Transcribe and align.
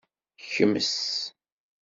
Kmes. 0.49 0.91